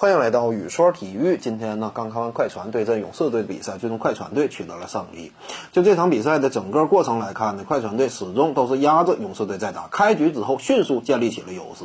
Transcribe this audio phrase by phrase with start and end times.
[0.00, 1.36] 欢迎来到雨说体育。
[1.38, 5.32] 今天呢，刚看完快船对阵勇士队的比赛，最终快船队取得了胜利。
[5.72, 9.88] 就这场比赛的整个过程来看呢，快船队始终都是压着勇士队在打。
[9.88, 11.84] 开局之后，迅速建立起了优势。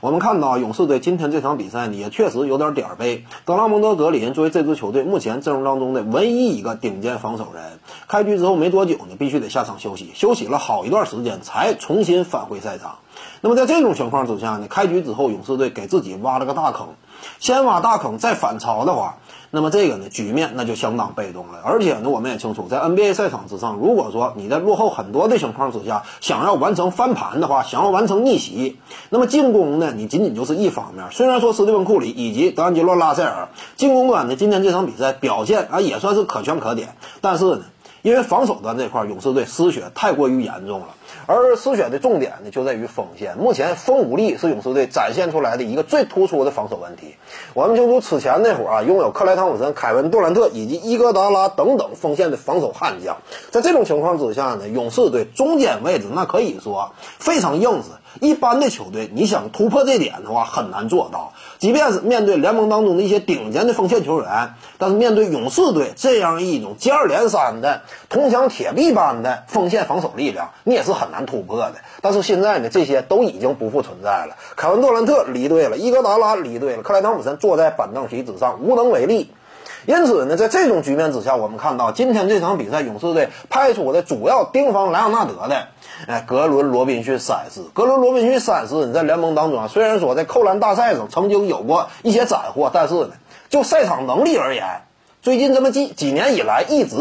[0.00, 3.24] 我们看到勇士队今天这场比赛呢，也确实有点点儿背。
[3.44, 12.98] 德拉蒙德·格林作为这支球队目前阵容当中的唯一一个顶尖防守人，开局之后没多久呢，必须得下场休息，休息了好一段时间才重新返回赛场。
[13.40, 16.88] 那么在这种情况之下呢，开局之后勇士队给自己挖了个大坑。
[17.40, 19.16] 先挖大坑再反超的话，
[19.50, 21.58] 那么这个呢局面那就相当被动了。
[21.64, 28.78] 而且呢，我们也清楚，在 NBA 赛场之上，如果说你在落后很多的情况之下，想要完成翻盘的话，想要完成逆袭，
[29.10, 31.06] 那么进攻呢，你仅仅就是一方面。
[31.10, 37.62] 虽然说斯蒂芬库里以及德安吉洛拉塞尔进攻端呢，今天这场比赛表现啊也算是可圈可点，但是呢。
[38.02, 40.86] 因为防守端这块，勇士队失血太过于严重了，
[41.26, 43.36] 而失血的重点呢，就在于锋线。
[43.36, 47.16] 目前锋无力是勇士队展现出来的一个最突出的防守问题。
[47.54, 53.16] 我们就如，此前那会儿啊，拥有克莱汤普森、凯文杜兰特以及伊戈达拉等等锋线的防守悍将，
[53.50, 57.90] 在这种情况之下呢，勇士队中间位置那可以说非常硬实。
[58.20, 61.34] 一般的球队，你想突破这点的话，很难做到。
[61.58, 71.74] 即便是面对联盟当中的一些顶尖的锋线球员，但是面对勇士队这样一种接二连三的铜墙铁壁般的锋线防守力量，你也是很难突破的。
[72.02, 74.36] 但是现在呢，这些都已经不复存在了。
[74.56, 79.30] 凯文杜兰特离队了，伊戈达拉离队了，克莱汤普森坐在板凳席之上，无能为力。
[79.86, 85.68] 因此呢，在这种局面之下，我们看到今天这场比赛，勇士队派出的主要盯防莱昂纳德的，
[86.06, 87.62] 哎，格伦罗宾逊三世。
[87.72, 93.12] 格伦罗宾逊三世，你在联盟当中啊，虽然说在扣篮大赛上曾经有过一些斩获，但是呢，
[93.48, 94.82] 就赛场能力而言，
[95.22, 96.96] 最近这么几几年以来，一直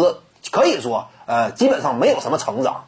[0.52, 2.86] 可以说，呃，基本上没有什么成长。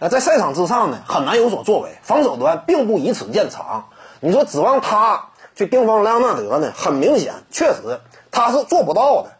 [0.00, 3.86] 呃，在赛场之上呢，很难有所作为，防守端并不以此见长。
[4.20, 6.72] 你说指望他去盯防莱昂纳德呢？
[6.76, 8.00] 很明显，确实
[8.30, 9.30] 他是做不到的。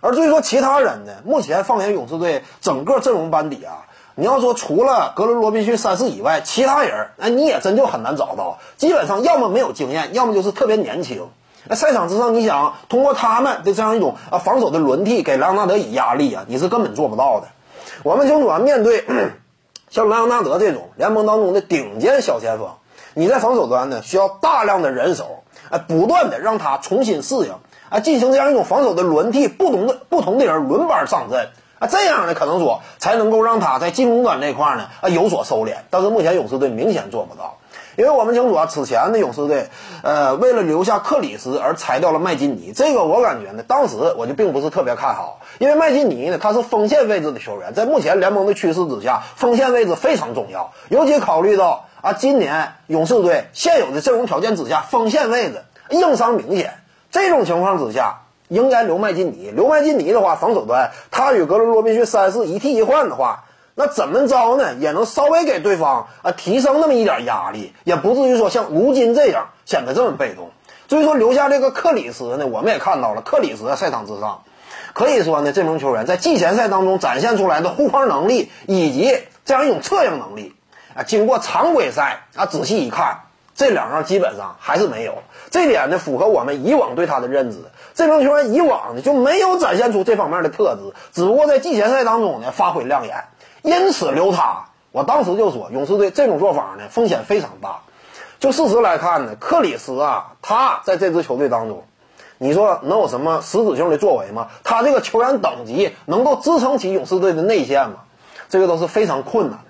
[0.00, 3.84] 而至于说其他人呢，目前放眼勇士队整个阵容班底啊，
[4.14, 8.58] 你要说除了格伦罗宾逊三世以外，其他人哎，你也真就很难找到。
[8.78, 11.28] 基本上要么没有经验，要么就是特别年轻。
[11.68, 17.48] 那赛场之上，你想通过他们的这样一种啊防守的轮替给莱昂纳德以压力啊，你是根本做不到的。
[18.02, 19.04] 我们清楚啊，面对
[19.90, 22.68] 像莱昂纳德这种联盟当中的顶尖小前锋，
[23.14, 27.54] 你在防守端呢需要大量的人手，哎，不断的让他重新适应。
[27.90, 31.48] 啊，进行这样一种防守的轮替，不同的不同的人轮班上阵
[31.80, 35.74] 啊，这样呢，可能说才能够让他在进攻端这块呢啊有所收敛。
[35.90, 37.56] 但是目前勇士队明显做不到，
[37.96, 39.68] 因为我们清楚啊，此前的勇士队，
[40.02, 56.74] 呃，为了留下克里斯而裁掉了麦金尼，这个我感觉呢，当时我就并不是特别看好，因为麦金尼呢他是锋线位置的球员，在目前联盟的趋势之下，锋线位置非常重要，尤其考虑到啊，今年勇士队现有的阵容条件之下，锋线位置硬伤明显。
[57.10, 59.50] 这种情况之下，应该留麦金尼。
[59.50, 63.46] 留麦金尼的话，防守端他与格伦罗宾逊三世一替一换的话，
[63.80, 64.74] 那怎么着呢？
[64.74, 70.50] 也能稍微给对方啊提升那么一点压力，也不至于说像如今这样显得这么被动。
[70.86, 74.42] 所以说留下这个克里斯呢，我们也看到了，克里斯在赛场之上，
[74.92, 80.54] 可以说呢，这名球员在季前赛当中展现出来的护框能力以及这样一种策应能力，
[80.94, 83.20] 啊，经过常规赛啊仔细一看。
[83.52, 85.18] 这两样基本上还是没有，
[85.50, 87.58] 这点呢符合我们以往对他的认知。
[87.92, 93.24] 这名球员以往呢就没有展现出这方面的特质，只不过在季前赛当中呢发挥亮眼，
[93.62, 94.66] 因此留他。
[94.92, 97.80] 我当时就说，勇士队这种做法呢风险非常大。
[98.38, 101.84] 就事实来看呢，克里斯啊，他在这支球队当中，
[102.38, 104.48] 你说能有什么实质性的作为吗？
[104.64, 107.96] 他这个球员等级能够支撑起勇士队的内线吗？
[108.48, 109.58] 这个都是非常困难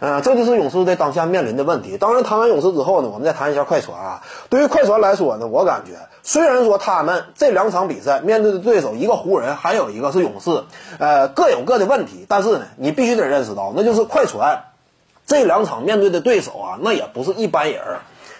[0.00, 1.96] 呃，这就是勇士在当下面临的问题。
[1.98, 4.22] 当然，谈完勇士之后呢，我们再谈一下快船啊。
[4.48, 5.92] 对于快船来说呢，我感觉
[6.22, 10.64] 虽然说他们这两场比赛面对的对手一个湖人，还有一个是勇士，
[10.98, 14.64] 呃，各有各的问题，但是呢，你必须得认识到，那就是快船
[15.26, 17.82] 这两场面对的对手啊，那也不是一般人。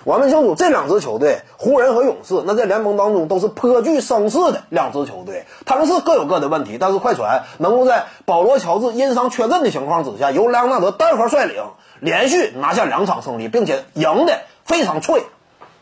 [0.05, 5.45] 我们清楚，这两支球队，湖人和勇士，那在联盟当中都是颇具声势的两支球队。
[5.67, 11.65] 他们是各有各的问题，但是快船能够在保罗·乔治因伤缺阵的情况之下，由莱昂纳德单核率领，
[12.01, 15.25] 连续拿下两场胜利，并且赢的非常脆。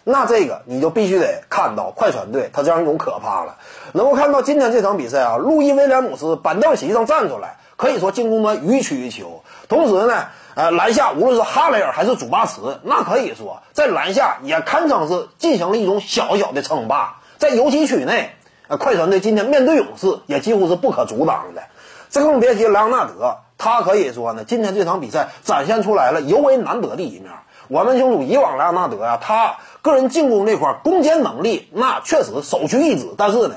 [0.03, 3.57] 那这个你就必须得看到快船队他这样一种可怕了。
[3.93, 9.43] 能够看到今天这场比赛啊，路易·威廉姆斯板凳席上站出来，可以说进攻端予取予求。
[9.69, 10.25] 同时呢。
[10.56, 17.19] 呃，篮下无论是哈雷尔还是祖巴茨，那可以说在篮下也堪称是进行了一种小小的称霸。
[17.37, 18.31] 在游戏区内，
[18.67, 21.64] 呃，快船队今天面对勇士也几乎是不可阻挡的。
[22.08, 27.31] 这更别提莱昂纳德，他可以说呢，今天这场比赛展现出来了尤为难得的一面。
[27.69, 33.56] 我们清楚，以往莱昂纳德呀，他个人进攻这块攻坚能力那确实首屈一指，但是呢。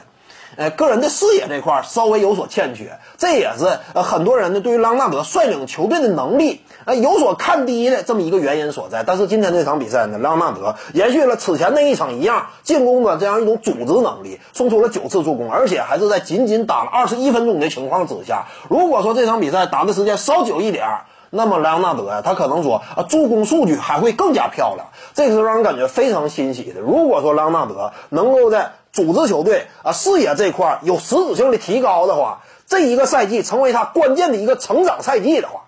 [0.55, 9.03] 呃，个人的视野这块稍微有所欠缺，这也是呃很多人呢对于朗纳德率领球队的能力呃有所看低的这么一个原因所在。
[9.03, 18.47] 但是今天这场比赛呢，朗纳德延续了此前那一场一样进攻的这样一种组织能力，送出了九次助攻，而且还是在仅仅打了二十一分钟的情况之下。
[18.69, 26.81] 如果说这场比赛打的时间稍久一点儿，那么莱昂纳德呀，他可能说啊助攻数据还会更加漂亮，这是让人感觉非常欣喜的。
[26.81, 35.61] 如果说莱昂纳德能够在组织球队啊，视野这块有实质性的提高的话，这一个赛季成为他关键的一个成长赛季的话，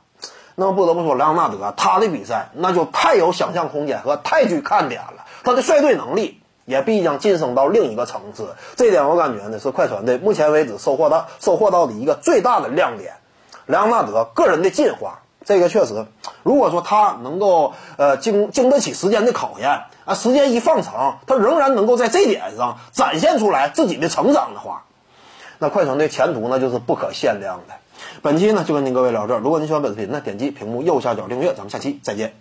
[0.55, 5.25] 那么不得不说，莱昂纳德他的比赛那就太有想象空间和太具看点了。
[5.43, 8.55] 他的率队能力也必将晋升到另一个层次。
[8.75, 13.13] 这点我感觉呢，是快船队目前为止收获到收获到的一个最大的亮点。
[13.65, 15.19] 莱昂纳德个人的进化。
[15.43, 16.05] 这个确实，
[16.43, 24.85] 如果说他能够呃经经得起时间的考验啊，时间一放长，他仍然能够在这点上展现出来自己的成长的话，
[25.57, 27.73] 那快船队前途那就是不可限量的。
[28.21, 32.33] 本期呢就跟您各位聊这，如果您喜欢本视频呢，点击屏幕右下角订阅，咱们下期再见。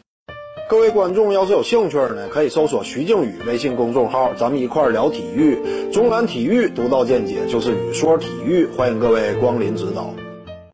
[0.69, 10.30] 各位观众要是有兴趣呢，可以搜索徐静宇微信公众号，咱们一块儿聊体育，中南体育独到见解就是语说体育，欢迎各位光临指导。